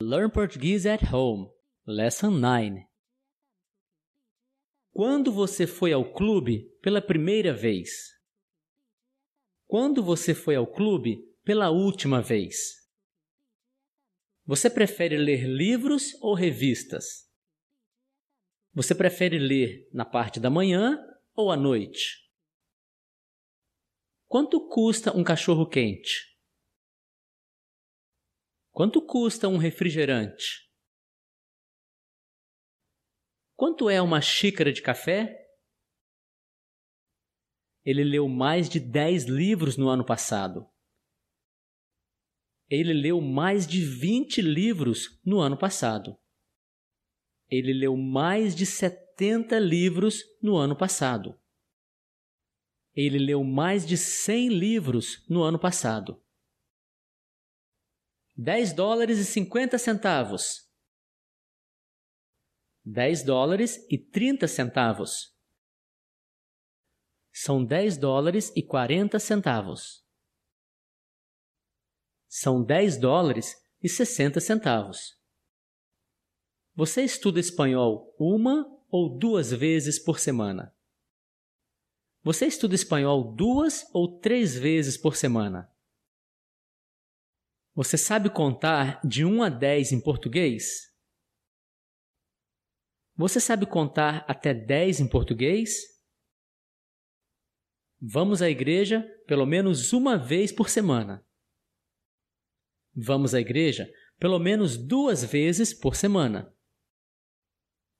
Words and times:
Learn 0.00 0.28
Portuguese 0.28 0.88
at 0.88 1.04
Home, 1.12 1.48
Lesson 1.86 2.30
9. 2.30 2.84
Quando 4.90 5.30
você 5.30 5.68
foi 5.68 5.92
ao 5.92 6.12
clube 6.12 6.68
pela 6.82 7.00
primeira 7.00 7.54
vez? 7.54 8.12
Quando 9.68 10.02
você 10.02 10.34
foi 10.34 10.56
ao 10.56 10.66
clube 10.66 11.22
pela 11.44 11.70
última 11.70 12.20
vez? 12.20 12.90
Você 14.44 14.68
prefere 14.68 15.16
ler 15.16 15.46
livros 15.46 16.20
ou 16.20 16.34
revistas? 16.34 17.30
Você 18.72 18.96
prefere 18.96 19.38
ler 19.38 19.88
na 19.92 20.04
parte 20.04 20.40
da 20.40 20.50
manhã 20.50 20.98
ou 21.36 21.52
à 21.52 21.56
noite? 21.56 22.28
Quanto 24.26 24.68
custa 24.68 25.16
um 25.16 25.22
cachorro 25.22 25.68
quente? 25.68 26.33
Quanto 28.74 29.00
custa 29.00 29.46
um 29.46 29.56
refrigerante? 29.56 30.68
Quanto 33.54 33.88
é 33.88 34.02
uma 34.02 34.20
xícara 34.20 34.72
de 34.72 34.82
café? 34.82 35.32
Ele 37.84 38.02
leu 38.02 38.28
mais 38.28 38.68
de 38.68 38.80
10 38.80 39.26
livros 39.26 39.76
no 39.76 39.88
ano 39.88 40.04
passado. 40.04 40.68
Ele 42.68 42.92
leu 42.92 43.20
mais 43.20 43.64
de 43.64 43.80
20 43.80 44.42
livros 44.42 45.20
no 45.24 45.38
ano 45.38 45.56
passado. 45.56 46.18
Ele 47.48 47.72
leu 47.72 47.96
mais 47.96 48.56
de 48.56 48.66
70 48.66 49.56
livros 49.60 50.20
no 50.42 50.56
ano 50.56 50.76
passado. 50.76 51.40
Ele 52.92 53.20
leu 53.20 53.44
mais 53.44 53.86
de 53.86 53.96
100 53.96 54.48
livros 54.48 55.24
no 55.28 55.44
ano 55.44 55.60
passado. 55.60 56.20
10 58.36 58.72
dólares 58.72 59.18
e 59.18 59.24
50 59.24 59.78
centavos. 59.78 60.68
10 62.84 63.22
dólares 63.22 63.86
e 63.88 63.96
30 63.96 64.48
centavos. 64.48 65.32
São 67.32 67.64
10 67.64 67.96
dólares 67.96 68.52
e 68.56 68.62
40 68.62 69.20
centavos. 69.20 70.04
São 72.28 72.64
10 72.64 72.98
dólares 72.98 73.54
e 73.80 73.88
60 73.88 74.40
centavos. 74.40 75.16
Você 76.74 77.04
estuda 77.04 77.38
espanhol 77.38 78.12
uma 78.18 78.66
ou 78.90 79.16
duas 79.16 79.52
vezes 79.52 79.96
por 79.96 80.18
semana? 80.18 80.74
Você 82.24 82.46
estuda 82.46 82.74
espanhol 82.74 83.32
duas 83.32 83.88
ou 83.94 84.18
três 84.18 84.56
vezes 84.56 84.96
por 84.96 85.14
semana? 85.14 85.72
Você 87.74 87.98
sabe 87.98 88.30
contar 88.30 89.00
de 89.04 89.24
1 89.24 89.42
a 89.42 89.48
10 89.48 89.92
em 89.92 90.00
português? 90.00 90.94
Você 93.16 93.40
sabe 93.40 93.66
contar 93.66 94.24
até 94.28 94.54
10 94.54 95.00
em 95.00 95.08
português? 95.08 95.72
Vamos 98.00 98.42
à 98.42 98.48
igreja 98.48 99.02
pelo 99.26 99.44
menos 99.44 99.92
uma 99.92 100.16
vez 100.16 100.52
por 100.52 100.68
semana. 100.68 101.26
Vamos 102.94 103.34
à 103.34 103.40
igreja 103.40 103.90
pelo 104.20 104.38
menos 104.38 104.76
duas 104.76 105.24
vezes 105.24 105.74
por 105.74 105.96
semana. 105.96 106.54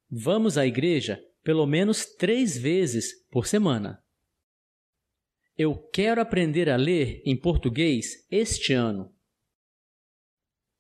Vamos 0.09 0.57
à 0.57 0.65
igreja 0.65 1.21
pelo 1.43 1.67
menos 1.67 2.07
três 2.07 2.57
vezes 2.57 3.27
por 3.29 3.47
semana. 3.47 4.03
Eu 5.57 5.77
quero 5.91 6.21
aprender 6.21 6.71
a 6.71 6.77
ler 6.77 7.23
em 7.25 7.37
português 7.37 8.27
este 8.31 8.73
ano. 8.73 9.14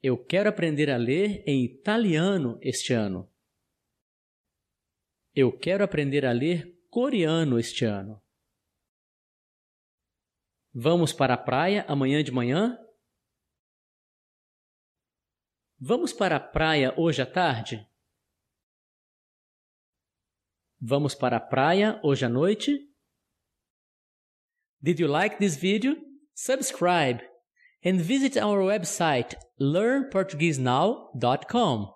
Eu 0.06 0.22
quero 0.22 0.50
aprender 0.50 0.90
a 0.90 0.98
ler 0.98 1.42
em 1.46 1.64
italiano 1.64 2.58
este 2.60 2.92
ano. 2.92 3.32
Eu 5.34 5.58
quero 5.58 5.82
aprender 5.82 6.26
a 6.26 6.30
ler 6.30 6.78
coreano 6.90 7.58
este 7.58 7.86
ano. 7.86 8.22
Vamos 10.74 11.14
para 11.14 11.32
a 11.32 11.38
praia 11.38 11.86
amanhã 11.88 12.22
de 12.22 12.30
manhã? 12.30 12.78
Vamos 15.78 16.12
para 16.12 16.36
a 16.36 16.40
praia 16.40 16.92
hoje 17.00 17.22
à 17.22 17.26
tarde? 17.26 17.88
Vamos 20.78 21.14
para 21.14 21.38
a 21.38 21.40
praia 21.40 21.98
hoje 22.04 22.26
à 22.26 22.28
noite? 22.28 22.94
Did 24.82 25.00
you 25.00 25.08
like 25.08 25.38
this 25.38 25.56
video? 25.56 25.96
Subscribe 26.34 27.33
and 27.84 28.00
visit 28.00 28.36
our 28.36 28.60
website 28.60 29.34
learnportuguesenow.com. 29.60 31.93